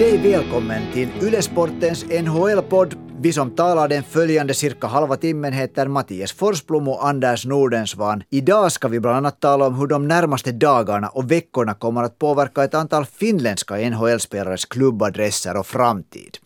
[0.00, 2.94] dig välkommen till Ylesportens NHL-podd.
[3.20, 8.22] Vi som talar den följande cirka halva timmen heter Mattias Forsblom och Anders Nordensvan.
[8.30, 12.18] Idag ska vi bland annat tala om hur de närmaste dagarna och veckorna kommer att
[12.18, 16.38] påverka ett antal finländska NHL-spelares klubbadresser och framtid.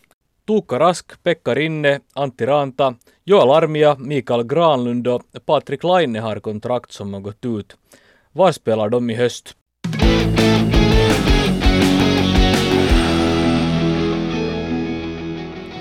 [0.47, 6.91] Tuukka Rask, Pekka Rinne, Antti Ranta, Joel Armia, Mikael Granlund och Patrik Laine har kontrakt
[6.91, 7.77] som har gått ut.
[8.31, 9.55] Var spelar de i höst?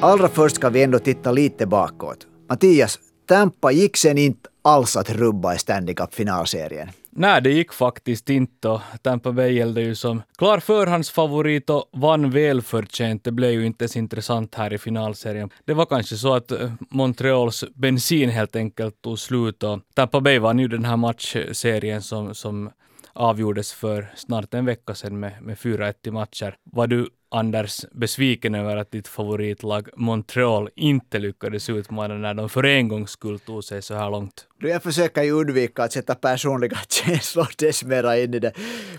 [0.04, 2.26] Allra först ska vi ändå titta lite bakåt.
[2.48, 6.88] Mattias, Tampa gick sen inte alls att rubba i Stanley Cup-finalserien.
[7.10, 12.30] Nej, det gick faktiskt inte och Tampa Bay gällde ju som klar förhandsfavorit och vann
[12.30, 13.24] välförtjänt.
[13.24, 15.50] Det blev ju inte så intressant här i finalserien.
[15.64, 20.38] Det var kanske så att eh, Montreals bensin helt enkelt tog slut och Tampa Bay
[20.38, 22.70] vann ju den här matchserien som, som
[23.12, 26.56] avgjordes för snart en vecka sedan med, med 4-1 i matcher.
[26.64, 32.64] Var du Anders besviken över att ditt favoritlag Montreal inte lyckades utmana när de för
[32.64, 34.46] en gångs skull tog sig så här långt?
[34.68, 38.52] Jag försöker ju undvika att sätta personliga känslor dess mera in i det.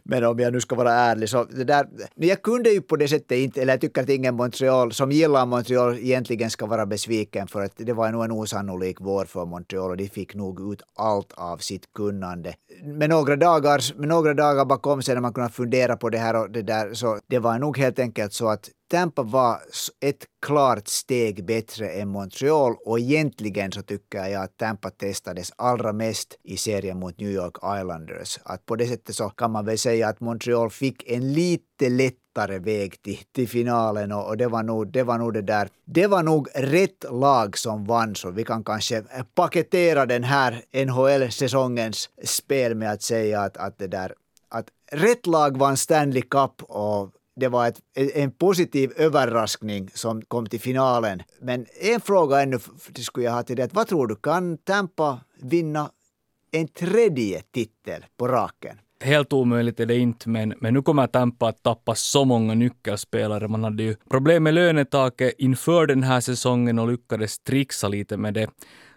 [0.03, 3.07] Men om jag nu ska vara ärlig så det där, jag kunde ju på det
[3.07, 7.47] sättet inte, eller jag tycker att ingen Montreal som gillar Montreal egentligen ska vara besviken
[7.47, 10.81] för att det var nog en osannolik vår för Montreal och de fick nog ut
[10.95, 12.53] allt av sitt kunnande.
[12.83, 16.35] Med några dagar, med några dagar bakom sig när man kunde fundera på det här
[16.35, 19.59] och det där så det var nog helt enkelt så att Tampa var
[19.99, 25.93] ett klart steg bättre än Montreal och egentligen så tycker jag att Tampa testades allra
[25.93, 28.39] mest i serien mot New York Islanders.
[28.43, 32.59] Att på det sättet så kan man väl säga att Montreal fick en lite lättare
[32.59, 35.69] väg till, till finalen och, och, det, var nog, det var nog det där.
[35.85, 40.63] Det var nog rätt lag som vann så vi kan kanske eh, paketera den här
[40.85, 44.13] NHL-säsongens spel med att säga att, att det där
[44.49, 50.45] att rätt lag vann Stanley Cup och det var ett, en positiv överraskning som kom
[50.45, 51.23] till finalen.
[51.41, 52.59] Men en fråga ännu
[52.99, 53.69] skulle jag ha till dig.
[53.73, 55.89] Vad tror du, kan Tampa vinna
[56.51, 58.77] en tredje titel på raken?
[58.99, 63.47] Helt omöjligt är det inte, men, men nu kommer Tampa att tappa så många nyckelspelare.
[63.47, 68.33] Man hade ju problem med lönetaket inför den här säsongen och lyckades trixa lite med
[68.33, 68.47] det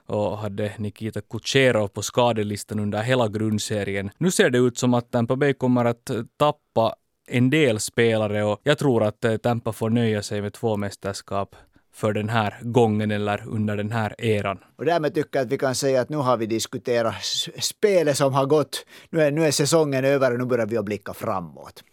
[0.07, 4.11] och hade Nikita Kucherov på skadelistan under hela grundserien.
[4.19, 6.95] Nu ser det ut som att Tampa Bay kommer att tappa
[7.29, 11.57] en del spelare och jag tror att eh, Tampa får nöja sig med två mästerskap
[11.95, 14.59] för den här gången eller under den här eran.
[14.77, 17.15] Och därmed tycker jag att vi kan säga att nu har vi diskuterat
[17.61, 18.87] spelet som har gått.
[19.11, 21.85] Nu är, nu är säsongen över och nu börjar vi att blicka framåt.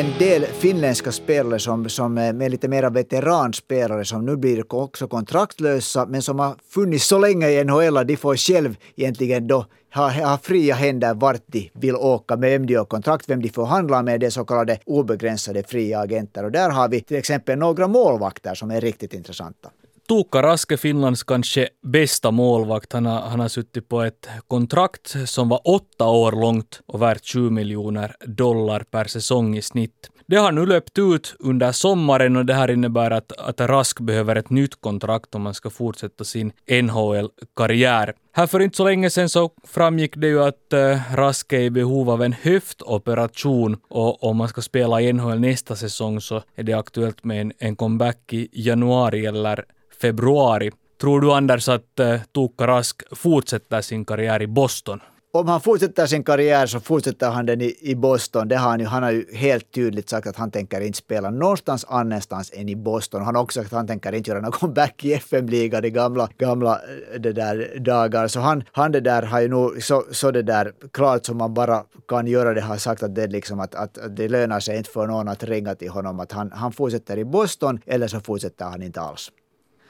[0.00, 5.08] En del finländska spelare som, som eh, är lite mera veteranspelare som nu blir också
[5.08, 10.10] kontraktlösa men som har funnits så länge i NHL de får själv egentligen då ha,
[10.10, 14.02] ha fria händer vart de vill åka, med vem de har kontrakt, vem de förhandlar
[14.02, 16.44] med, det så kallade obegränsade fria agenter.
[16.44, 19.70] Och där har vi till exempel några målvakter som är riktigt intressanta.
[20.10, 22.92] Tuukka Raske, Finlands kanske bästa målvakt.
[22.92, 27.24] Han har, han har suttit på ett kontrakt som var åtta år långt och värt
[27.24, 30.10] 20 miljoner dollar per säsong i snitt.
[30.26, 34.36] Det har nu löpt ut under sommaren och det här innebär att, att Rask behöver
[34.36, 38.14] ett nytt kontrakt om man ska fortsätta sin NHL-karriär.
[38.32, 41.70] Här för inte så länge sedan så framgick det ju att eh, Rask är i
[41.70, 46.62] behov av en höftoperation och om man ska spela i NHL nästa säsong så är
[46.62, 49.64] det aktuellt med en, en comeback i januari eller
[50.00, 50.70] februari.
[51.00, 55.00] Tror du Anders att uh, Tuukka Rask fortsätter sin karriär i Boston?
[55.32, 58.48] Om han fortsätter sin karriär så fortsätter han den i, i Boston.
[58.48, 61.30] Det har han, ju, han har ju helt tydligt sagt att han tänker inte spela
[61.30, 63.22] någonstans annanstans än i Boston.
[63.22, 66.28] Han har också sagt att han tänker inte göra någon comeback i FM-ligan i gamla,
[66.38, 66.80] gamla
[67.12, 68.28] eh, det där dagar.
[68.28, 71.54] Så han, han det där har ju nog så, så det där klart som man
[71.54, 74.76] bara kan göra det har sagt att det, liksom att, att, att det lönar sig
[74.76, 78.20] inte för någon att ringa till honom att han, han fortsätter i Boston eller så
[78.20, 79.30] fortsätter han inte alls.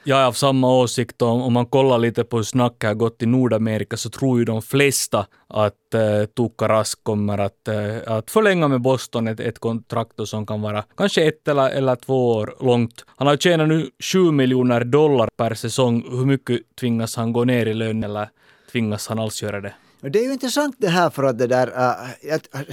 [0.03, 1.21] Jag är av samma åsikt.
[1.21, 4.45] Om, om man kollar lite på hur snacket har gått i Nordamerika så tror ju
[4.45, 9.59] de flesta att eh, Tuukka Rask kommer att, eh, att förlänga med Boston ett, ett
[9.59, 13.05] kontrakt som kan vara kanske ett eller, eller två år långt.
[13.15, 16.05] Han har tjänat nu 7 miljoner dollar per säsong.
[16.11, 18.29] Hur mycket tvingas han gå ner i lön eller
[18.71, 19.73] tvingas han alls göra det?
[20.01, 22.09] Det är ju intressant det här för att det där, uh,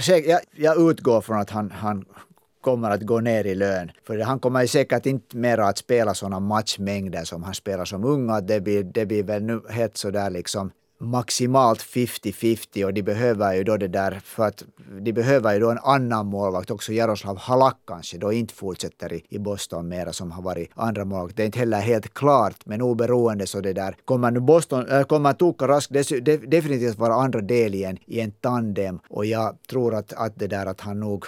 [0.07, 2.05] jag, jag, jag utgår från att han, han
[2.61, 3.91] kommer att gå ner i lön.
[4.07, 8.45] För han kommer säkert inte mera att spela sådana matchmängder som han spelar som ung.
[8.47, 13.63] Det blir, det blir väl nu helt sådär liksom maximalt 50-50 och de behöver ju
[13.63, 14.63] då det där för att
[15.01, 16.93] de behöver ju då en annan målvakt också.
[16.93, 21.37] Jaroslav Halak kanske då inte fortsätter i, i Boston mera som har varit andra målvakt.
[21.37, 25.03] Det är inte heller helt klart men oberoende så det där kommer nu Boston, äh,
[25.03, 25.89] kommer Tuukka Rask
[26.47, 30.47] definitivt vara andra del i en, i en tandem och jag tror att, att det
[30.47, 31.25] där att han nog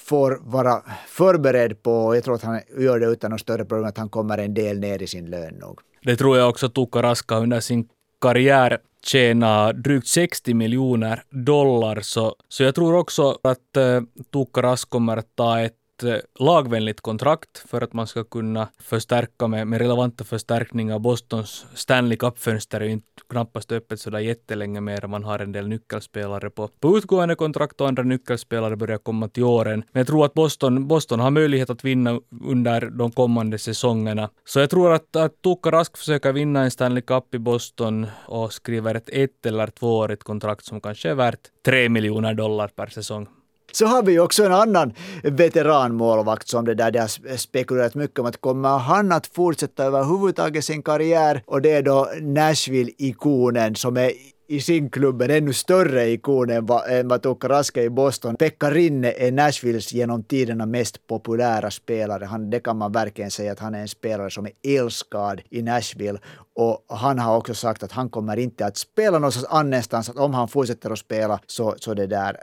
[0.00, 3.88] får vara förberedd på, och jag tror att han gör det utan något större problem,
[3.88, 5.80] att han kommer en del ner i sin lön nog.
[6.02, 7.88] Det tror jag också Tuukka Raska under sin
[8.20, 14.02] karriär tjänar drygt 60 miljoner dollar, så, så jag tror också att uh,
[14.32, 19.48] Tuukka Rask kommer att ta ett Eh, lagvänligt kontrakt för att man ska kunna förstärka
[19.48, 20.98] med, med relevanta förstärkningar.
[20.98, 25.06] Bostons Stanley Cup-fönster är ju inte knappast öppet sådär jättelänge mer.
[25.06, 29.44] Man har en del nyckelspelare på, på utgående kontrakt och andra nyckelspelare börjar komma till
[29.44, 29.84] åren.
[29.92, 34.30] Men jag tror att Boston, Boston har möjlighet att vinna under de kommande säsongerna.
[34.44, 38.52] Så jag tror att, att Tuukka Rask försöker vinna en Stanley Cup i Boston och
[38.52, 43.28] skriver ett ett eller tvåårigt kontrakt som kanske är värt tre miljoner dollar per säsong.
[43.72, 48.18] Så har vi ju också en annan veteranmålvakt som det där det har spekulerat mycket
[48.18, 53.96] om att kommer han att fortsätta överhuvudtaget sin karriär och det är då Nashville-ikonen som
[53.96, 54.12] är
[54.48, 58.36] i sin klubb en ännu större ikon än vad, än vad Tuukka Raske i Boston.
[58.36, 62.24] Pekka Rinne är Nashvilles genom tiderna mest populära spelare.
[62.24, 65.62] Han, det kan man verkligen säga att han är en spelare som är älskad i
[65.62, 66.18] Nashville.
[66.56, 70.08] Och han har också sagt att han kommer inte att spela någonstans annanstans.
[70.08, 72.36] Att om han fortsätter att spela så, så det där,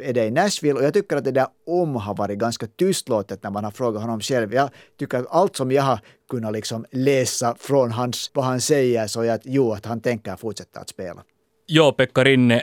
[0.00, 0.78] är det i Nashville.
[0.78, 4.02] Och jag tycker att det där om har varit ganska tystlåtet när man har frågat
[4.02, 4.54] honom själv.
[4.54, 6.00] Jag tycker att allt som jag har
[6.30, 10.36] kunnat liksom läsa från hans, vad han säger så är att jo, att han tänker
[10.36, 11.22] fortsätta att spela.
[11.66, 12.62] Ja, Pekka Rinne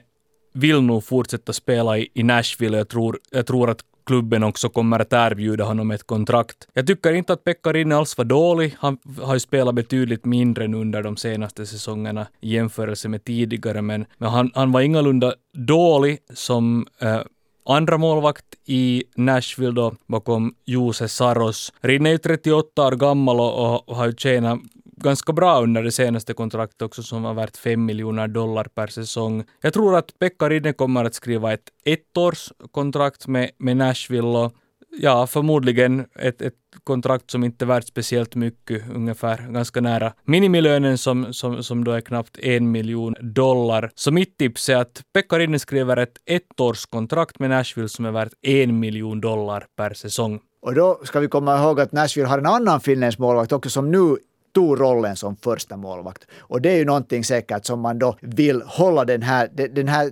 [0.54, 2.78] vill nog fortsätta spela i, i Nashville.
[2.78, 6.68] Jag tror, jag tror att klubben också kommer att erbjuda honom ett kontrakt.
[6.74, 8.76] Jag tycker inte att Pekka Rinne alls var dålig.
[8.80, 13.82] Han har ju spelat betydligt mindre nu under de senaste säsongerna i jämförelse med tidigare,
[13.82, 17.22] men, men han, han var ingalunda dålig som eh,
[17.66, 21.74] andra målvakt i Nashville då bakom Jose Saros.
[21.82, 24.60] Rinne är ju 38 år gammal och, och har ju tjänat
[25.04, 29.44] ganska bra under det senaste kontraktet också som var värt 5 miljoner dollar per säsong.
[29.62, 34.54] Jag tror att Pekka Rinne kommer att skriva ett ettårskontrakt med, med Nashville och
[34.98, 36.54] ja, förmodligen ett, ett
[36.84, 41.92] kontrakt som inte är värt speciellt mycket, ungefär ganska nära minimilönen som, som, som då
[41.92, 43.92] är knappt en miljon dollar.
[43.96, 48.34] Så mitt tips är att Pekka Rinne skriver ett ettårskontrakt med Nashville som är värt
[48.42, 50.40] en miljon dollar per säsong.
[50.62, 53.92] Och då ska vi komma ihåg att Nashville har en annan finländsk målvakt också som
[53.92, 54.18] nu
[54.54, 56.26] tog rollen som första målvakt.
[56.40, 60.12] Och det är ju någonting säkert som man då vill hålla den här, den här,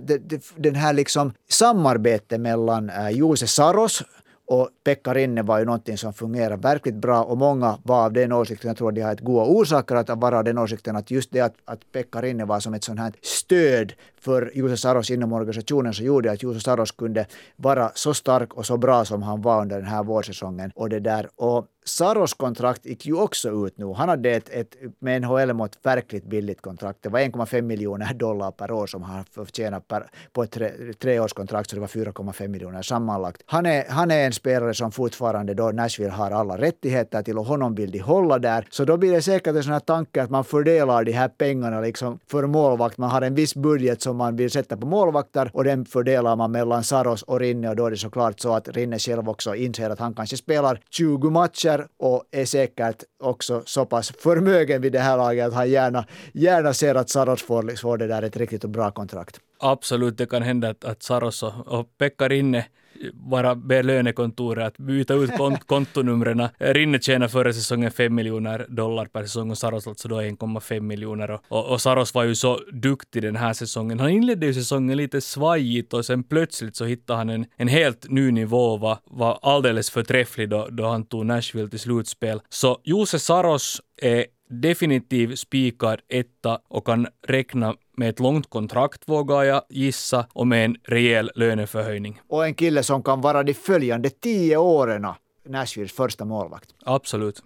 [0.56, 4.02] den här liksom samarbetet mellan eh, Jose Saros
[4.46, 8.32] och Pekka Rinne var ju någonting som fungerar verkligt bra och många var av den
[8.32, 11.32] åsikten, jag tror de har ett goda orsaker att vara av den åsikten att just
[11.32, 13.92] det att, att Pekka Rinne var som ett sånt här stöd
[14.22, 17.26] för Juuso Saros inom organisationen så gjorde att Juuso Saros kunde
[17.56, 20.72] vara så stark och så bra som han var under den här vårsäsongen.
[20.74, 21.28] Och det där.
[21.36, 23.92] Och Saros kontrakt gick ju också ut nu.
[23.92, 26.98] Han hade ett, ett med NHL-mått verkligt billigt kontrakt.
[27.02, 31.70] Det var 1,5 miljoner dollar per år som han förtjänade per, på ett tre, treårskontrakt,
[31.70, 33.42] så det var 4,5 miljoner sammanlagt.
[33.46, 37.44] Han är, han är en spelare som fortfarande då Nashville har alla rättigheter till och
[37.44, 38.66] honom vill de hålla där.
[38.70, 41.80] Så då blir det säkert en sån här tanke att man fördelar de här pengarna
[41.80, 42.98] liksom för målvakt.
[42.98, 46.36] Man har en viss budget som som man vill sätta på målvakter och den fördelar
[46.36, 49.54] man mellan Saros och Rinne och då är det såklart så att Rinne själv också
[49.54, 54.92] inser att han kanske spelar 20 matcher och är säkert också så pass förmögen vid
[54.92, 58.36] det här laget att han gärna, gärna ser att Saros får, får det där ett
[58.36, 59.40] riktigt bra kontrakt.
[59.60, 62.64] Absolut, det kan hända att, att Saros och, och Pekka Rinne
[63.12, 66.48] bara be lönekontoret att byta ut kont kontonumren.
[66.58, 71.30] Rinne tjänar förra säsongen 5 miljoner dollar per säsong och Saros alltså då 1,5 miljoner.
[71.30, 74.00] Och, och, och, Saros var ju så duktig den här säsongen.
[74.00, 78.10] Han inledde ju säsongen lite svajigt och sen plötsligt så hittade han en, en helt
[78.10, 82.40] ny nivå och var, var alldeles förträfflig då, då han tog Nashville till slutspel.
[82.48, 89.42] Så Jose Saros är definitiv spikad etta och kan räkna med ett långt kontrakt vågar
[89.42, 92.20] jag gissa och med en rejäl löneförhöjning.
[92.28, 95.06] Och en kille som kan vara de följande tio åren
[95.48, 96.74] Nashvilles första målvakt.
[96.84, 97.42] Absolut.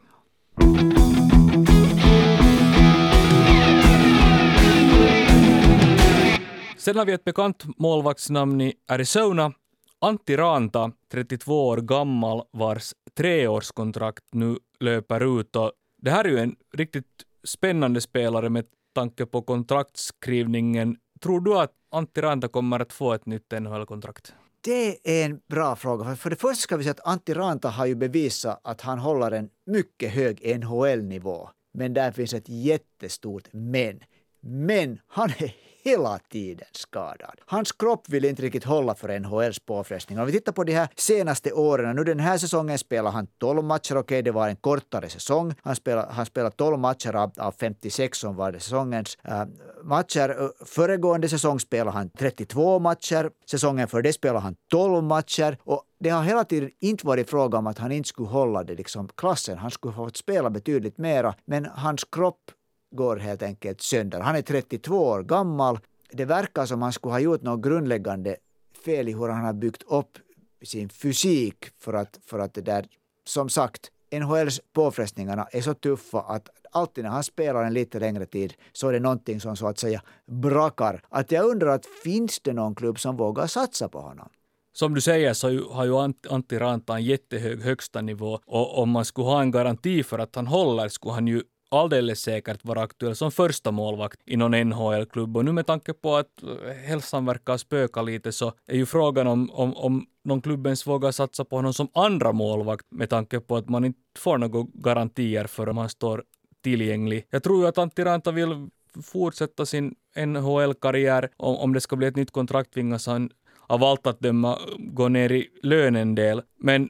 [6.76, 9.53] Sen har vi ett bekant målvaktsnamn i Arizona.
[9.99, 15.57] Antti Ranta, 32 år gammal, vars treårskontrakt nu löper ut.
[15.57, 15.73] Och
[16.03, 17.05] det här är ju en riktigt
[17.45, 18.65] spännande spelare med
[18.97, 20.97] tanke på kontraktskrivningen.
[21.21, 24.35] Tror du att Antti Ranta kommer att få ett nytt NHL-kontrakt?
[24.61, 26.17] Det är en bra fråga.
[26.17, 29.31] För det första ska vi säga att Antti Ranta har ju bevisat att han håller
[29.31, 31.49] en mycket hög NHL-nivå.
[31.75, 34.00] Men där finns ett jättestort men.
[34.41, 35.55] Men han är
[35.87, 37.40] hela tiden skadad.
[37.47, 40.23] Hans kropp vill inte riktigt hålla för NHLs påfrestningar.
[40.23, 43.64] Om vi tittar på de här senaste åren, nu den här säsongen spelar han 12
[43.64, 45.55] matcher, okej okay, det var en kortare säsong.
[45.62, 49.45] Han spelar, han spelar 12 matcher av, av 56 som var det säsongens äh,
[49.83, 50.43] matcher.
[50.43, 55.83] Eh, föregående säsong spelade han 32 matcher, säsongen för det spelade han 12 matcher och
[56.00, 59.09] det har hela tiden inte varit fråga om att han inte skulle hålla det liksom
[59.16, 59.59] klassen.
[59.59, 62.50] Han skulle ha fått spela betydligt mera, men hans kropp
[62.90, 64.21] går helt enkelt sönder.
[64.21, 65.78] Han är 32 år gammal.
[66.11, 68.37] Det verkar som han skulle ha gjort något grundläggande
[68.85, 70.19] fel i hur han har byggt upp
[70.62, 72.87] sin fysik för att, för att det där,
[73.25, 78.26] som sagt, NHLs påfrestningarna är så tuffa att alltid när han spelar en lite längre
[78.26, 81.02] tid så är det någonting som så att säga brakar.
[81.09, 84.28] Att jag undrar att finns det någon klubb som vågar satsa på honom?
[84.73, 89.05] Som du säger så har ju Antti Ranta en jättehög högsta nivå och om man
[89.05, 93.17] skulle ha en garanti för att han håller skulle han ju alldeles säkert vara aktuell
[93.17, 95.37] som första målvakt i någon NHL-klubb.
[95.37, 99.27] Och nu med tanke på att eh, hälsan verkar spöka lite så är ju frågan
[99.27, 103.41] om, om, om någon klubb ens vågar satsa på honom som andra målvakt med tanke
[103.41, 106.25] på att man inte får några garantier för om han står
[106.63, 107.27] tillgänglig.
[107.31, 108.69] Jag tror ju att Antti Ranta vill
[109.03, 111.31] fortsätta sin NHL-karriär.
[111.37, 113.31] Om, om det ska bli ett nytt kontrakt tvingas han
[113.67, 116.43] av allt att döma gå ner i lön en del.
[116.59, 116.89] Men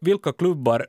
[0.00, 0.86] vilka klubbar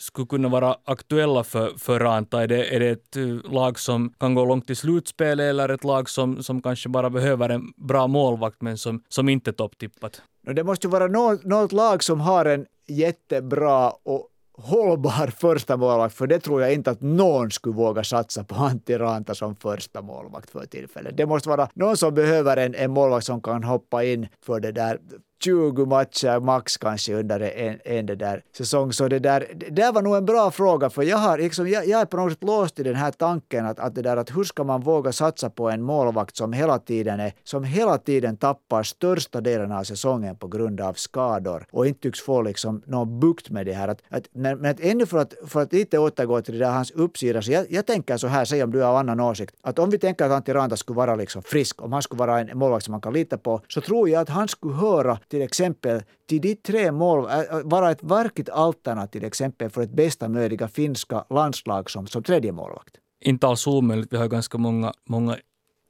[0.00, 2.42] skulle kunna vara aktuella för, för Ranta?
[2.42, 5.84] Är det, är det ett eh, lag som kan gå långt i slutspelet eller ett
[5.84, 10.22] lag som, som kanske bara behöver en bra målvakt men som, som inte är topptippat?
[10.42, 14.26] Det måste ju vara något, något lag som har en jättebra och
[14.62, 18.98] hållbar första målvakt, för det tror jag inte att någon skulle våga satsa på Antti
[18.98, 21.16] Ranta som första målvakt för tillfället.
[21.16, 24.72] Det måste vara någon som behöver en, en målvakt som kan hoppa in för det
[24.72, 24.98] där
[25.44, 28.92] 20 matcher max kanske under en, en det där säsong.
[28.92, 31.86] Så det där, det där var nog en bra fråga, för jag, har, liksom, jag,
[31.86, 34.36] jag är på något sätt låst i den här tanken att, att, det där, att
[34.36, 38.36] hur ska man våga satsa på en målvakt som hela tiden, är, som hela tiden
[38.36, 43.20] tappar största delen av säsongen på grund av skador och inte tycks få liksom någon
[43.20, 43.88] bukt med det här.
[43.88, 46.72] Att, att, men, men att ännu för att, för att lite återgå till det där
[46.72, 49.78] hans uppsida, så jag, jag tänker så här, säg om du har annan åsikt, att
[49.78, 52.58] om vi tänker att Antti Ranta skulle vara liksom frisk, om han skulle vara en
[52.58, 56.02] målvakt som man kan lita på, så tror jag att han skulle höra till exempel
[56.28, 60.28] till de tre mål, äh, äh, vara ett verkligt alternativ till exempel för ett bästa
[60.28, 62.96] möjliga finska landslag som, som tredje målvakt?
[63.20, 64.12] Inte alls omöjligt.
[64.12, 65.36] Vi har ganska många, många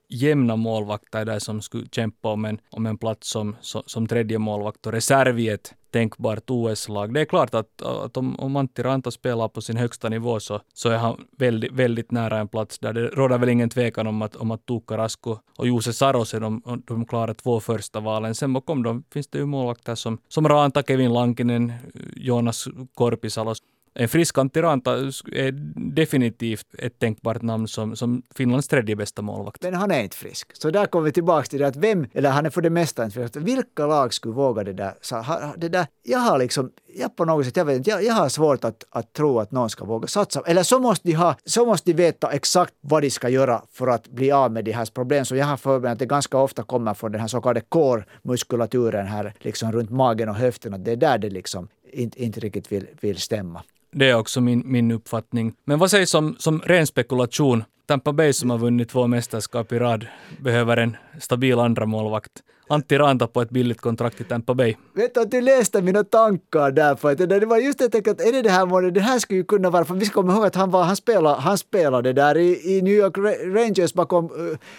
[0.08, 4.38] jämna målvakter där som skulle kämpa om en, om en plats som, som, som tredje
[4.38, 7.14] målvakt och reserv i ett tänkbart OS-lag.
[7.14, 10.60] Det är klart att, att om, om Antti Ranta spelar på sin högsta nivå så,
[10.74, 12.92] så är han väldigt, väldigt nära en plats där.
[12.92, 16.40] Det råder väl ingen tvekan om att, om att Tuukka Rasko och Jose Saros är
[16.40, 18.34] de, de klarar två första valen.
[18.34, 21.72] Sen bakom dem finns det ju målvakter som, som Ranta, Kevin Lankinen,
[22.16, 23.54] Jonas Korpisalo
[23.94, 24.92] en frisk antiranta
[25.32, 25.52] är
[25.94, 29.62] definitivt ett tänkbart namn som, som Finlands tredje bästa målvakt.
[29.62, 30.56] Men han är inte frisk.
[30.56, 33.04] Så där kommer vi tillbaka till det att vem, eller han är för det mesta
[33.04, 33.36] inte frisk.
[33.36, 34.94] Vilka lag skulle våga det där?
[35.00, 35.24] Så,
[35.56, 38.28] det där jag har liksom, jag på något sätt, jag vet inte, jag, jag har
[38.28, 40.42] svårt att, att tro att någon ska våga satsa.
[40.46, 43.86] Eller så måste de ha, så måste de veta exakt vad de ska göra för
[43.86, 45.26] att bli av med de här problemen.
[45.26, 47.60] Så jag har för mig att det ganska ofta kommer från den här så kallade
[47.60, 50.74] core-muskulaturen här, liksom runt magen och höften.
[50.74, 53.62] Att det är där det liksom inte, inte riktigt vill, vill stämma.
[53.92, 55.54] Det är också min, min uppfattning.
[55.64, 57.64] Men vad sägs om som ren spekulation?
[57.86, 60.06] Tampa Bay som har vunnit två mästerskap i rad
[60.38, 62.32] behöver en stabil andra målvakt.
[62.70, 64.74] Antti Ranta på ett billigt kontrakt i Tampa Bay.
[64.94, 66.96] Vet du att du läste mina tankar där?
[66.96, 69.38] För att det var just det att är det det här målet, det här skulle
[69.38, 72.12] ju kunna vara, för vi ska komma ihåg att han, var, han, spelade, han spelade
[72.12, 73.18] där i, i New York
[73.56, 74.30] Rangers bakom,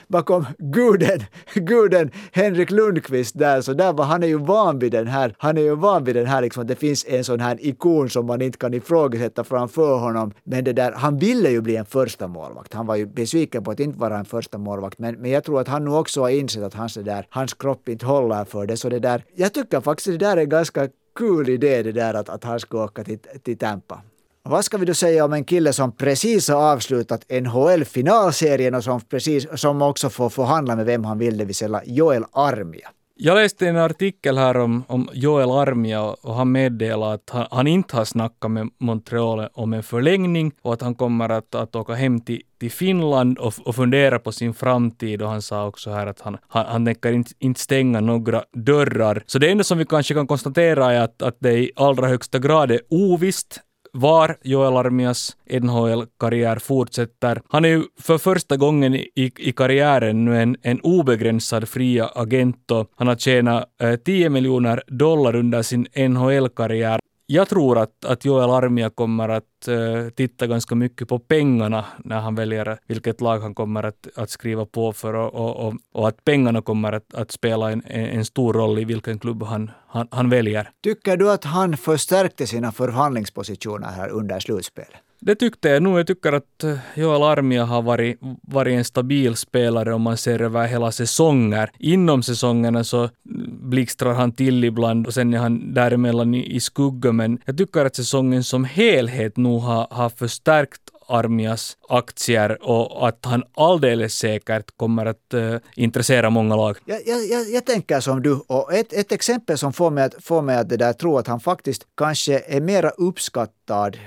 [0.08, 5.08] bakom guden, guden Henrik Lundqvist där, så där var han är ju van vid den
[5.08, 7.58] här, han är ju van vid den här liksom att det finns en sån här
[7.60, 10.32] ikon som man inte kan ifrågasätta framför honom.
[10.44, 12.74] Men det där, han ville ju bli en första målvakt.
[12.74, 15.62] Han var ju besviken på att inte vara en första målvakt, men, men jag tror
[15.62, 18.68] att han nu också har insett att hans, där, hans kropp kropp inte håller för
[18.68, 18.78] det.
[18.78, 22.14] Så det där, jag tycker faktiskt det där är en ganska kul idé det där
[22.14, 24.02] att, att han ska åka till, till Tampa.
[24.44, 29.02] Vad ska vi då säga om en kille som precis har avslutat NHL-finalserien och som,
[29.02, 32.90] precis, som också får förhandla med vem han vill, det vill säga Joel Armia?
[33.24, 37.68] Jag läste en artikel här om, om Joel Armia och han meddelade att han, han,
[37.68, 41.94] inte har snackat med Montreal om en förlängning och att han kommer att, att åka
[41.94, 46.08] hem till, till Finland och, och fundera på sin framtid och han sa också här
[46.08, 49.24] att han, han, han tänker inte, inte stänga några dörrar.
[49.26, 52.40] Så det enda som vi kanske kan konstatera är att, att det i allra högsta
[52.40, 53.62] grad är ovisst
[53.94, 57.42] var Joel Armias NHL-karriär fortsätter.
[57.50, 62.72] Han är ju för första gången i, i karriären nu en, en obegränsad fria agent
[62.72, 67.01] och han har tjänat eh, 10 miljoner dollar under sin NHL-karriär
[67.34, 72.20] jag tror att, att Joel Armia kommer att uh, titta ganska mycket på pengarna när
[72.20, 76.08] han väljer vilket lag han kommer att, att skriva på för och, och, och, och
[76.08, 80.08] att pengarna kommer att, att spela en, en stor roll i vilken klubb han, han,
[80.12, 80.70] han väljer.
[80.84, 85.11] Tycker du att han förstärkte sina förhandlingspositioner här under slutspelet?
[85.24, 86.00] Det tyckte jag nog.
[86.00, 90.42] Jag tycker att eh, Joel Armia har varit, varit en stabil spelare om man ser
[90.42, 91.72] över hela säsonger.
[91.80, 96.60] Inom säsongerna så mm, blixtrar han till ibland och sen är han däremellan i, i
[96.60, 97.12] skugga.
[97.12, 103.26] Men jag tycker att säsongen som helhet nog har, har förstärkt Armias aktier och att
[103.26, 106.78] han alldeles säkert kommer att uh, intressera många lag.
[106.86, 110.42] Jag, jag, jag, tänker som du och ett, ett exempel som får mig att, får
[110.42, 113.98] mig att det där, tro att han faktiskt kanske är mera uppskattad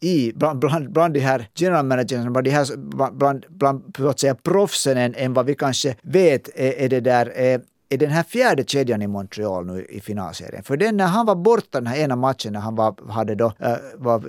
[0.00, 4.08] i, bland, bland, bland de här general managers, bland, de här, bland, bland bland så
[4.08, 7.98] att säga, proffsen än, än vad vi kanske vet är, är det där är, är
[7.98, 10.62] den här fjärde kedjan i Montreal nu i finalserien.
[10.62, 13.52] För den när han var borta den här ena matchen när han var, hade då,
[13.58, 14.20] äh, var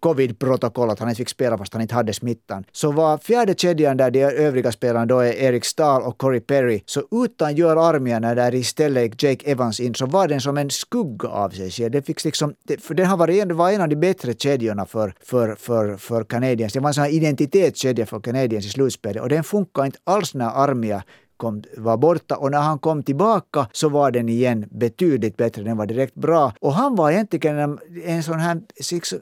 [0.00, 3.96] covid-protokoll, att han inte fick spela fast han inte hade smittan, så var fjärde kedjan
[3.96, 8.18] där de övriga spelarna då är Erik Stahl och Corey Perry, så utan Joel Armia
[8.18, 11.90] när där istället Jake Evans in, så var den som en skugga av sig själv.
[11.90, 15.54] Det fick liksom, för den har varit, var en av de bättre kedjorna för, för,
[15.54, 16.72] för, för Canadiens.
[16.72, 20.34] Det var en sån här identitetskedja för Canadiens i slutspelet och den funkar inte alls
[20.34, 21.02] när Armia
[21.40, 25.62] kom, var borta och när han kom tillbaka så var den igen betydligt bättre.
[25.62, 26.52] Den var direkt bra.
[26.60, 28.60] Och han var egentligen en, en sån här,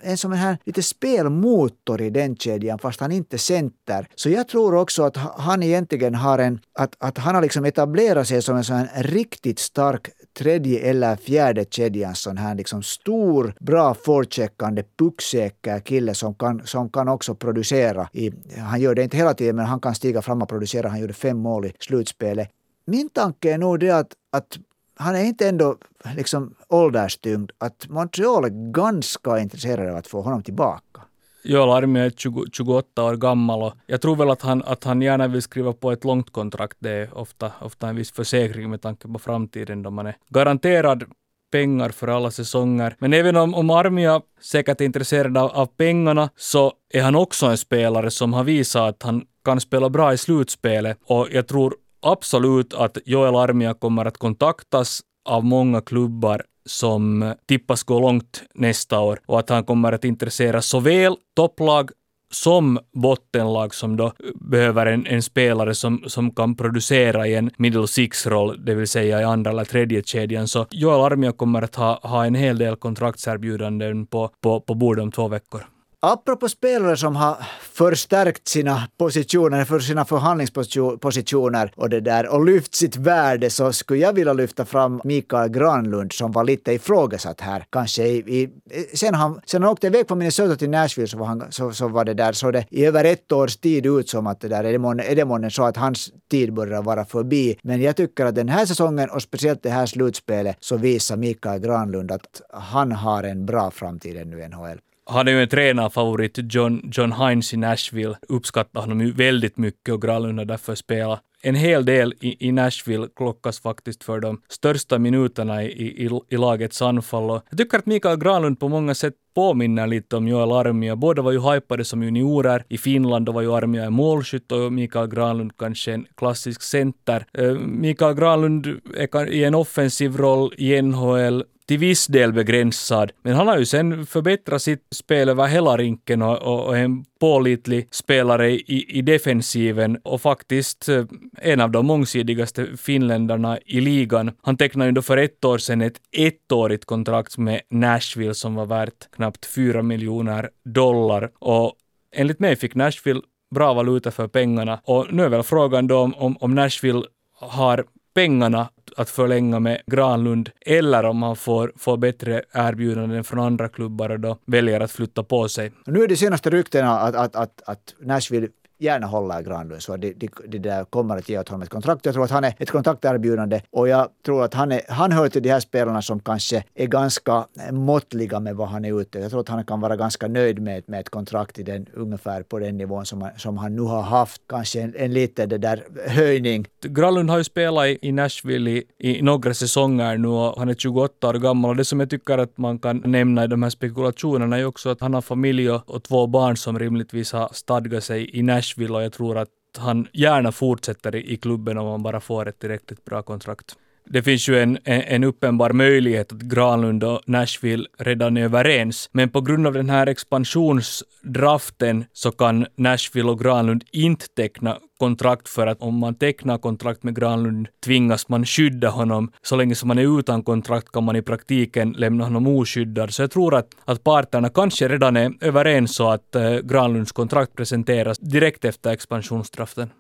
[0.03, 4.09] en sån här lite spelmotor i den kedjan fast han inte center.
[4.15, 8.29] Så jag tror också att han egentligen har en, att, att han har liksom etablerat
[8.29, 13.55] sig som en sån här riktigt stark tredje eller fjärde kedjan sån här liksom stor,
[13.61, 18.09] bra forecheckande, pucksäker kille som kan, som kan också producera.
[18.13, 20.89] I, han gör det inte hela tiden, men han kan stiga fram och producera.
[20.89, 21.73] Han gjorde fem mål i
[22.09, 22.49] slutspelet.
[22.87, 24.59] Min tanke är nog det att, att
[24.97, 25.77] han är inte ändå
[26.17, 31.03] liksom ålderstyngd, att Montreal är ganska intresserade av att få honom tillbaka.
[31.45, 35.03] Jo, Armia är 20, 28 år gammal och jag tror väl att han, att han
[35.03, 36.77] gärna vill skriva på ett långt kontrakt.
[36.81, 41.05] Det är ofta, ofta en viss försäkring med tanke på framtiden då man är garanterad
[41.53, 42.97] pengar för alla säsonger.
[42.99, 47.47] Men även om, om Armia säkert är intresserad av, av pengarna så är han också
[47.47, 51.75] en spelare som har visat att han kan spela bra i slutspelet och jag tror
[52.03, 59.01] absolut att Joel Armia kommer att kontaktas av många klubbar som tippas gå långt nästa
[59.01, 61.91] år och att han kommer att intressera såväl topplag
[62.31, 67.87] som bottenlag som då behöver en, en, spelare som, som kan producera i en middle
[67.87, 70.49] six-roll, det vill säga i andra eller tredje kedjan.
[70.49, 75.03] Så Joel Armia kommer att ha, ha en hel del kontraktserbjudanden på, på, på bordet
[75.03, 75.78] om två veckor.
[76.01, 82.75] Apropå spelare som har förstärkt sina positioner, för sina förhandlingspositioner och det där och lyft
[82.75, 87.65] sitt värde så skulle jag vilja lyfta fram Mikael Granlund som var lite ifrågasatt här.
[87.71, 88.51] Kanske i, i,
[88.97, 91.89] sen, han, sen han åkte iväg från Minnesota till Nashville så var, han, så, så
[91.89, 94.65] var det där så det i över ett års tid ut som att det där
[94.65, 97.59] är det, månne, är det månne så att hans tid börjar vara förbi.
[97.63, 101.61] Men jag tycker att den här säsongen och speciellt det här slutspelet så visar Mikael
[101.61, 104.79] Granlund att han har en bra framtid ännu i NHL.
[105.11, 109.95] Han är ju en tränarfavorit, John, John Hines i Nashville, uppskattar honom ju väldigt mycket
[109.95, 114.41] och Granlund har därför spelat en hel del i, i, Nashville klockas faktiskt för de
[114.49, 117.31] största minuterna i, i, i lagets anfall.
[117.31, 120.97] Och jag tycker att Mikael Granlund på många sätt påminner lite om Joel Armia.
[120.97, 122.65] Båda var ju hypade som juniorer.
[122.69, 127.27] I Finland var ju Armia en målskytt och Mikael Granlund kanske en klassisk center.
[127.39, 128.67] Eh, Mikael Granlund
[128.97, 133.13] är i en offensiv roll i NHL till viss del begränsad.
[133.23, 137.05] Men han har ju sen förbättrat sitt spel över hela rinken och, och, och en
[137.21, 141.05] pålitlig spelare i, i defensiven och faktiskt eh,
[141.39, 144.31] en av de mångsidigaste finländarna i ligan.
[144.43, 148.67] Han tecknade ju då för ett år sedan ett ettårigt kontrakt med Nashville som var
[148.67, 151.73] värt knappt 4 miljoner dollar och
[152.15, 153.21] enligt mig fick Nashville
[153.55, 157.03] bra valuta för pengarna och nu är väl frågan då om, om Nashville
[157.41, 163.69] har pengarna att förlänga med Granlund eller om han får, får bättre erbjudanden från andra
[163.69, 165.73] klubbar och då väljer att flytta på sig.
[165.87, 170.13] Nu är det senaste ryktena att, att, att, att Nashville gärna håller Granlund så det,
[170.13, 172.07] de, det där kommer att ge åt honom ett kontrakt.
[172.07, 175.29] Jag tror att han är ett kontakterbjudande och jag tror att han, är, han hör
[175.29, 179.19] till de här spelarna som kanske är ganska måttliga med vad han är ute.
[179.19, 182.43] Jag tror att han kan vara ganska nöjd med, med ett kontrakt i den, ungefär
[182.43, 184.43] på den nivån som, som han nu har haft.
[184.49, 186.67] Kanske en, en liten det där höjning.
[186.81, 190.75] Granlund har ju spelat i, i Nashville i, i några säsonger nu och han är
[190.75, 193.71] 28 år gammal och det som jag tycker att man kan nämna i de här
[193.71, 198.05] spekulationerna är också att han har familj och, och två barn som rimligtvis har stadgat
[198.05, 202.03] sig i Nashville Nashville och jag tror att han gärna fortsätter i klubben om han
[202.03, 203.77] bara får ett tillräckligt bra kontrakt
[204.11, 209.11] det finns ju en, en, en uppenbar möjlighet att Granlund och Nashville redan är överens,
[209.13, 215.49] men på grund av den här expansionsdraften så kan Nashville och Granlund inte teckna kontrakt
[215.49, 219.33] för att om man tecknar kontrakt med Granlund tvingas man skydda honom.
[219.43, 223.15] Så länge som man är utan kontrakt kan man i praktiken lämna honom oskyddad.
[223.15, 227.57] Så jag tror att, att parterna kanske redan är överens så att eh, Granlunds kontrakt
[227.57, 229.91] presenteras direkt efter expansionsdraften.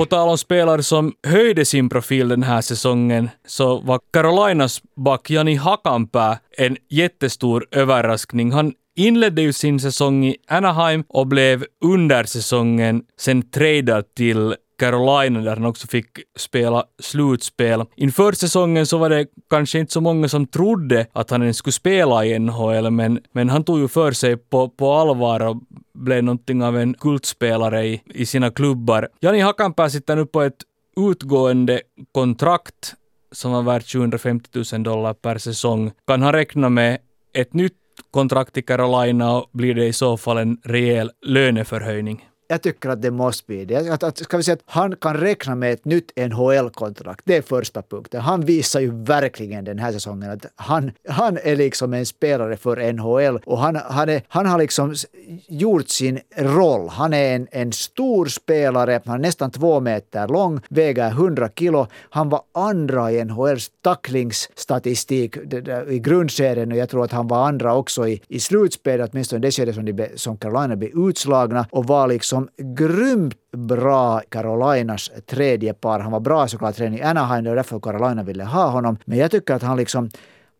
[0.00, 5.30] På tal om spelare som höjde sin profil den här säsongen så var Carolinas back
[5.30, 8.52] Jani Hakanpää en jättestor överraskning.
[8.52, 15.40] Han inledde ju sin säsong i Anaheim och blev under säsongen sen tradad till Carolina
[15.40, 16.06] där han också fick
[16.38, 17.84] spela slutspel.
[17.96, 21.72] Inför säsongen så var det kanske inte så många som trodde att han ens skulle
[21.72, 25.56] spela i NHL, men, men han tog ju för sig på, på allvar och
[26.00, 29.08] blev någonting av en kultspelare i, i sina klubbar.
[29.20, 30.62] Jani Hakanpää sitter nu på ett
[30.96, 31.80] utgående
[32.12, 32.94] kontrakt
[33.32, 35.92] som var värt 750 000 dollar per säsong.
[36.06, 36.98] Kan han räkna med
[37.34, 37.76] ett nytt
[38.10, 42.29] kontrakt i Carolina och blir det i så fall en rejäl löneförhöjning?
[42.50, 43.92] Jag tycker att det måste bli det.
[43.92, 47.20] Att, att, ska vi säga att han kan räkna med ett nytt NHL-kontrakt.
[47.24, 48.20] Det är första punkten.
[48.20, 52.92] Han visar ju verkligen den här säsongen att han, han är liksom en spelare för
[52.92, 54.94] NHL och han, han, är, han har liksom
[55.48, 56.88] gjort sin roll.
[56.88, 61.86] Han är en, en stor spelare, han är nästan två meter lång, väger 100 kilo.
[62.10, 65.36] Han var andra i NHLs tacklingsstatistik
[65.88, 69.50] i grundserien och jag tror att han var andra också i, i slutspelet, åtminstone det
[69.50, 75.74] skede som, de, som Carolina blev utslagna och var liksom som grymt bra Carolinas tredje
[75.74, 76.00] par.
[76.00, 78.96] Han var bra såklart redan i Anaheim, det var därför Carolina ville ha honom.
[79.04, 80.10] Men jag tycker att han liksom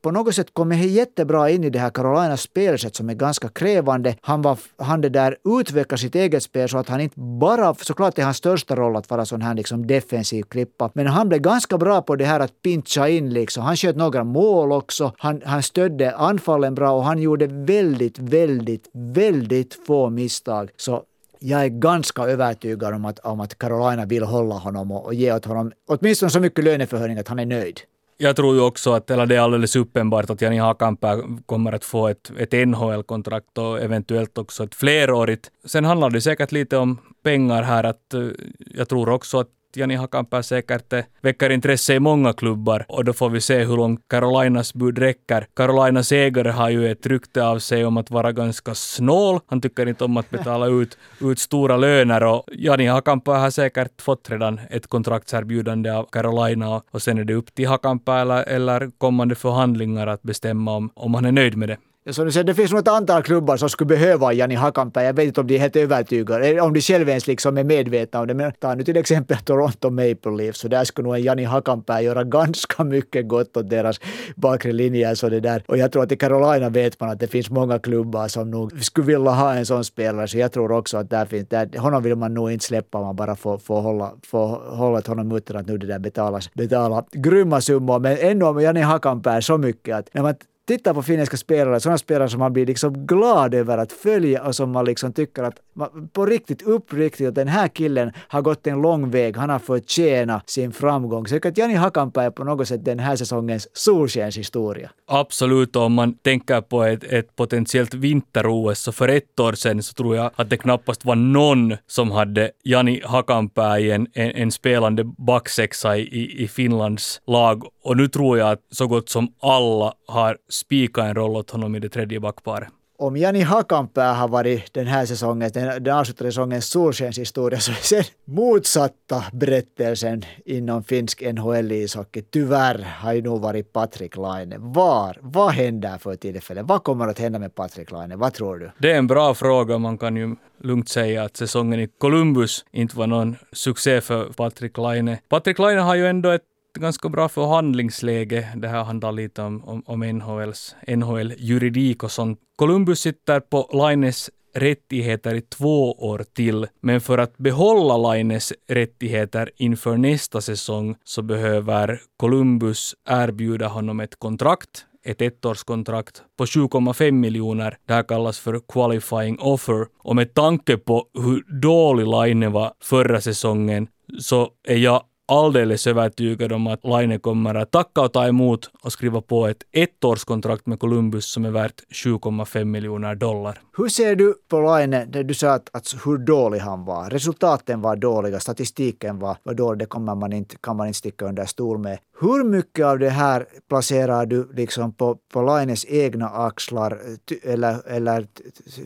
[0.02, 4.16] på något sätt kommer jättebra in i det här Carolinas spelsätt som är ganska krävande.
[4.20, 8.18] Han, var, han det där utvecklar sitt eget spel så att han inte bara, såklart
[8.18, 11.78] är hans största roll att vara sån här liksom defensiv klippa, men han blev ganska
[11.78, 13.62] bra på det här att pincha in liksom.
[13.62, 15.12] Han sköt några mål också.
[15.18, 20.70] Han, han stödde anfallen bra och han gjorde väldigt, väldigt, väldigt få misstag.
[20.76, 21.02] Så
[21.40, 25.32] jag är ganska övertygad om att, om att Carolina vill hålla honom och, och ge
[25.32, 27.80] åt honom åtminstone så mycket löneförhöjning att han är nöjd.
[28.16, 31.84] Jag tror ju också att eller det är alldeles uppenbart att Jani Hakanpää kommer att
[31.84, 35.50] få ett, ett NHL-kontrakt och eventuellt också ett flerårigt.
[35.64, 37.84] Sen handlar det säkert lite om pengar här.
[37.84, 38.20] att eh,
[38.58, 43.30] Jag tror också att Jani Hakanpää säkert väcker intresse i många klubbar och då får
[43.30, 45.46] vi se hur långt Carolinas bud räcker.
[45.54, 49.40] Carolinas ägare har ju ett rykte av sig om att vara ganska snål.
[49.46, 54.02] Han tycker inte om att betala ut, ut stora löner och Jani Hakanpää har säkert
[54.02, 58.90] fått redan ett kontraktserbjudande av Carolina och sen är det upp till Hakanpää eller, eller
[58.98, 61.76] kommande förhandlingar att bestämma om, om han är nöjd med det.
[62.12, 65.04] Så du säger, det finns nog ett antal klubbar som skulle behöva Jani Hakanpää.
[65.04, 68.20] Jag vet inte om de är helt övertygade, om de själva ens liksom är medvetna
[68.20, 68.34] om det.
[68.34, 72.00] Men ta nu till exempel Toronto Maple Leafs, så där skulle nog en Jani Hakanpää
[72.00, 74.00] göra ganska mycket gott åt deras
[74.36, 75.14] bakre linjer.
[75.14, 75.62] Så det där.
[75.68, 78.84] Och jag tror att i Carolina vet man att det finns många klubbar som nog
[78.84, 80.28] skulle vilja ha en sån spelare.
[80.28, 83.04] Så jag tror också att där finns, där, honom vill man nog inte släppa om
[83.04, 84.46] man bara får, får hålla, får
[84.76, 87.98] hålla honom utan att nu det där betalas, betala grymma summor.
[87.98, 90.34] Men ändå om Jani Hakanpää så mycket att när man
[90.70, 94.54] tittar på finländska spelare, sådana spelare som man blir liksom glad över att följa och
[94.54, 98.66] som man liksom tycker att man, på riktigt uppriktigt att den här killen har gått
[98.66, 101.26] en lång väg, han har förtjänat sin framgång.
[101.26, 104.90] Så jag tycker att Jani Hakanpää är på något sätt den här säsongens solskenshistoria.
[105.06, 109.94] Absolut, om man tänker på ett, ett potentiellt vinter-OS, så för ett år sedan så
[109.94, 114.50] tror jag att det knappast var någon som hade Jani Hakanpää i en, en, en
[114.50, 117.64] spelande backsexa i, i Finlands lag.
[117.82, 121.74] Och nu tror jag att så gott som alla har spika en roll åt honom
[121.74, 122.68] i det tredje backparet.
[122.98, 127.96] Om Jani Hakanpää har varit den här säsongen, den, den avslutade säsongens solskenshistoria, så är
[127.96, 134.54] den motsatta berättelsen inom finsk NHL-ishockey tyvärr har ju nog varit Patrik Laine.
[134.58, 135.16] Var?
[135.20, 136.66] Vad händer för tillfället?
[136.66, 138.18] Vad kommer att hända med Patrik Laine?
[138.18, 138.70] Vad tror du?
[138.78, 139.78] Det är en bra fråga.
[139.78, 144.78] Man kan ju lugnt säga att säsongen i Columbus inte var någon succé för Patrik
[144.78, 145.16] Laine.
[145.28, 146.42] Patrik Laine har ju ändå ett
[146.78, 148.48] ganska bra förhandlingsläge.
[148.56, 152.38] Det här handlar lite om, om, om NHLs, NHL-juridik och sånt.
[152.56, 159.50] Columbus sitter på Laines rättigheter i två år till, men för att behålla Laines rättigheter
[159.56, 167.76] inför nästa säsong så behöver Columbus erbjuda honom ett kontrakt ett ettårskontrakt på 7,5 miljoner.
[167.86, 169.86] Det här kallas för qualifying offer.
[169.98, 176.52] Och med tanke på hur dålig Laine var förra säsongen så är jag alldeles övertygad
[176.52, 180.80] om att Laine kommer att tacka och ta emot och skriva på ett ettårskontrakt med
[180.80, 183.60] Columbus som är värt 7,5 miljoner dollar.
[183.76, 185.06] Hur ser du på Laine?
[185.10, 187.10] Du sa att, att hur dålig han var.
[187.10, 189.78] Resultaten var dåliga, statistiken var, var dålig.
[189.78, 191.98] Det kommer man inte, kan man inte sticka under stol med.
[192.20, 196.98] Hur mycket av det här placerar du liksom på, på Laines egna axlar?
[197.42, 198.26] Eller, eller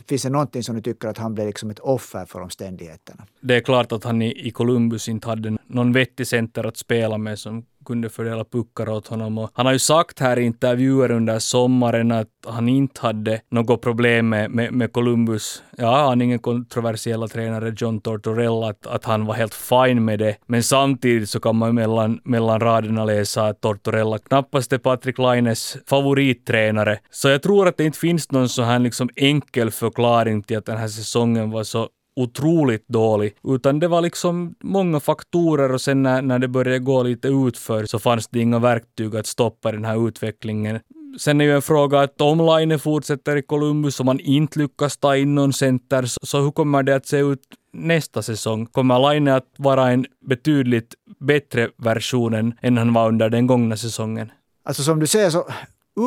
[0.07, 3.23] finns det någonting som du tycker att han blev liksom ett offer för omständigheterna?
[3.41, 7.17] Det är klart att han i, i Columbus inte hade någon vettig center att spela
[7.17, 9.37] med som kunde fördela puckar åt honom.
[9.37, 13.81] Och han har ju sagt här i intervjuer under sommaren att han inte hade något
[13.81, 15.63] problem med, med, med Columbus.
[15.77, 20.19] Ja, han är ingen kontroversiella tränare, John Tortorella, att, att han var helt fine med
[20.19, 20.35] det.
[20.45, 25.77] Men samtidigt så kan man mellan, mellan raderna läsa att Tortorella knappast är Patrik Laines
[25.87, 26.99] favorittränare.
[27.11, 30.65] Så jag tror att det inte finns någon så här liksom enkel förklaring till att
[30.65, 36.03] den här säsongen var så otroligt dålig, utan det var liksom många faktorer och sen
[36.03, 39.85] när, när det började gå lite utför så fanns det inga verktyg att stoppa den
[39.85, 40.79] här utvecklingen.
[41.17, 44.97] Sen är ju en fråga att om Laine fortsätter i Columbus och man inte lyckas
[44.97, 48.65] ta in någon center, så hur kommer det att se ut nästa säsong?
[48.65, 54.31] Kommer Laine att vara en betydligt bättre version än han var under den gångna säsongen?
[54.63, 55.47] Alltså som du säger så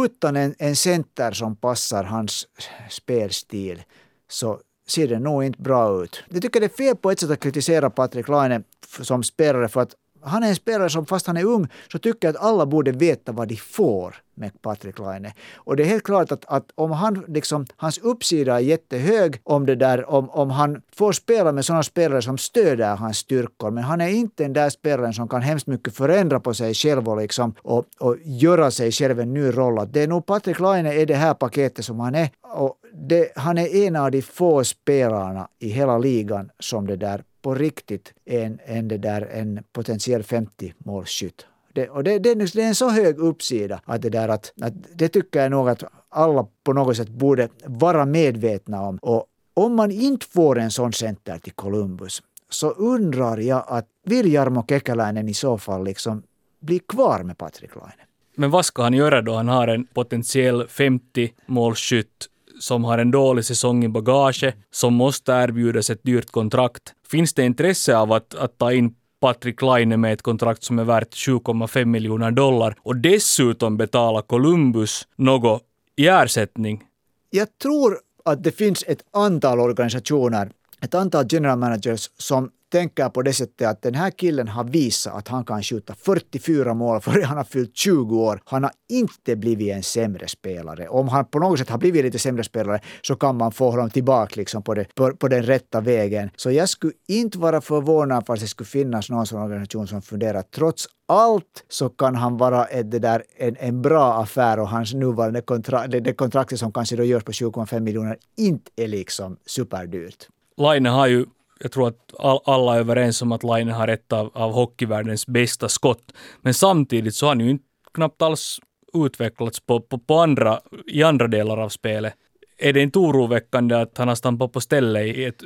[0.04, 2.46] utan en, en center som passar hans
[2.90, 3.82] spelstil
[4.28, 4.60] så
[4.90, 6.22] ser det nog inte bra ut.
[6.28, 8.62] Jag tycker det är fel på ett sätt att kritisera Patrik Laine
[9.00, 9.94] som spelare för att
[10.28, 12.92] han är en spelare som fast han är ung så tycker jag att alla borde
[12.92, 15.32] veta vad de får med Patrik Laine.
[15.56, 19.66] Och det är helt klart att, att om han liksom, hans uppsida är jättehög om
[19.66, 23.70] det där, om, om han får spela med sådana spelare som stöder hans styrkor.
[23.70, 27.08] Men han är inte den där spelaren som kan hemskt mycket förändra på sig själv
[27.08, 29.78] och, liksom, och, och göra sig själv en ny roll.
[29.78, 32.30] Att det är nog Patrik Laine är det här paketet som han är.
[32.42, 37.22] Och det, han är en av de få spelarna i hela ligan som det där
[37.48, 41.46] på riktigt en, en, det där, en potentiell 50-målsskytt.
[41.72, 44.72] Det, och det, det, det, är en så hög uppsida att det där att, att
[44.94, 48.98] det tycker jag nog att alla på något sätt borde vara medvetna om.
[49.02, 54.32] Och om man inte får en sån center till Columbus så undrar jag att vill
[54.32, 56.22] Jarmo Kekäläinen i så fall liksom
[56.60, 58.02] bli kvar med Patrik Laine?
[58.34, 59.34] Men vad ska han göra då?
[59.34, 65.32] Han har en potentiell 50 målskytt som har en dålig säsong i bagage, som måste
[65.32, 66.94] erbjudas ett dyrt kontrakt.
[67.08, 70.84] Finns det intresse av att, att ta in Patrik Laine med ett kontrakt som är
[70.84, 75.62] värt 7,5 miljoner dollar och dessutom betala Columbus något
[75.96, 76.82] i ersättning?
[77.30, 83.22] Jag tror att det finns ett antal organisationer, ett antal general managers som tänker på
[83.22, 87.22] det sättet att den här killen har visat att han kan skjuta 44 mål före
[87.22, 88.40] han har fyllt 20 år.
[88.44, 90.88] Han har inte blivit en sämre spelare.
[90.88, 93.90] Om han på något sätt har blivit lite sämre spelare så kan man få honom
[93.90, 96.30] tillbaka liksom på, det, på, på den rätta vägen.
[96.36, 100.42] Så jag skulle inte vara förvånad fast det skulle finnas någon sån organisation som funderar
[100.42, 104.94] trots allt så kan han vara ett, det där, en, en bra affär och hans
[104.94, 109.36] nuvarande kontrakt, det, det kontraktet som kanske då görs på 7,5 miljoner inte är liksom
[109.46, 110.28] superdyrt.
[110.56, 111.26] Laine har ju
[111.60, 115.26] jag tror att all, alla är överens om att Laine har ett av, av hockeyvärldens
[115.26, 116.12] bästa skott.
[116.40, 118.60] Men samtidigt så har han ju inte knappt alls
[118.94, 122.14] utvecklats på, på, på andra, i andra delar av spelet.
[122.58, 125.42] Är det inte oroväckande att han har stampat på stället i ett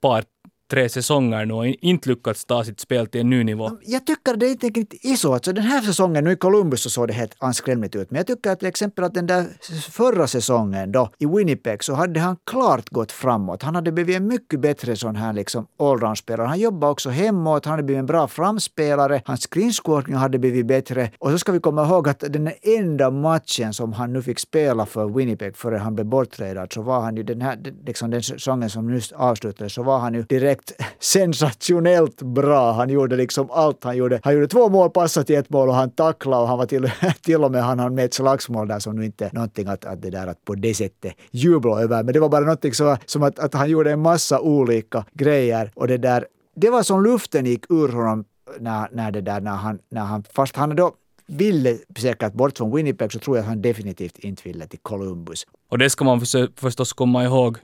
[0.00, 0.24] par
[0.70, 3.70] tre säsonger nu och inte lyckats ta sitt spel till en ny nivå.
[3.82, 5.34] Jag tycker det är inte riktigt är så.
[5.34, 8.10] Alltså den här säsongen, nu i Columbus så såg det helt anskrämligt ut.
[8.10, 9.46] Men jag tycker att till exempel att den där
[9.90, 13.62] förra säsongen då i Winnipeg så hade han klart gått framåt.
[13.62, 16.46] Han hade blivit en mycket bättre sån här liksom allround-spelare.
[16.46, 21.10] Han jobbade också hemåt, han hade blivit en bra framspelare, hans screenscoring hade blivit bättre.
[21.18, 24.86] Och så ska vi komma ihåg att den enda matchen som han nu fick spela
[24.86, 28.70] för Winnipeg före han blev borttradad så var han ju den här, liksom den säsongen
[28.70, 32.72] som nyss avslutades, så var han ju direkt sagt sensationellt bra.
[32.72, 33.84] Han gjorde liksom allt.
[33.84, 36.58] Han gjorde, han gjorde två mål, passade till ett mål och han tacklade och han
[36.58, 36.90] var till,
[37.22, 39.84] till och med han hann med ett slagsmål där som nu inte är någonting att,
[39.84, 42.02] att det där att på det sättet jubla över.
[42.02, 45.72] Men det var bara någonting så, som att, att han gjorde en massa olika grejer
[45.74, 48.24] och det där det var som luften gick ur honom
[48.60, 50.92] när, när det där, när han, när han, fast han då
[51.30, 55.46] ville säkert bort från Winnipeg så tror jag att han definitivt inte ville till Columbus.
[55.68, 56.20] Och det ska man
[56.56, 57.58] förstås komma ihåg.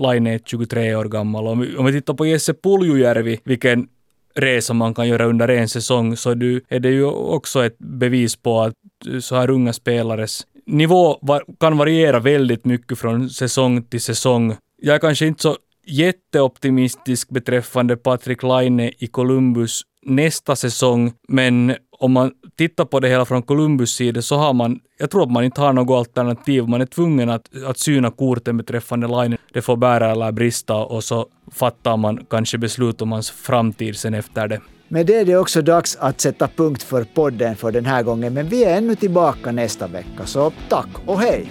[0.00, 1.46] Laine är 23 år gammal.
[1.46, 3.88] Om vi, om vi tittar på Jesse Puljujärvi, vilken
[4.34, 8.60] resa man kan göra under en säsong, så är det ju också ett bevis på
[8.60, 8.74] att
[9.20, 11.20] så här unga spelares nivå
[11.60, 14.56] kan variera väldigt mycket från säsong till säsong.
[14.76, 22.12] Jag är kanske inte så jätteoptimistisk beträffande Patrik Laine i Columbus nästa säsong, men om
[22.12, 25.44] man tittar på det hela från Columbus sida så har man, jag tror att man
[25.44, 26.68] inte har något alternativ.
[26.68, 29.36] Man är tvungen att, att syna korten beträffande line.
[29.52, 34.14] Det får bära eller brista och så fattar man kanske beslut om hans framtid sen
[34.14, 34.60] efter det.
[34.88, 38.34] Men det är det också dags att sätta punkt för podden för den här gången.
[38.34, 41.50] Men vi är ännu tillbaka nästa vecka, så tack och hej!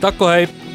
[0.00, 0.69] Tack och hej!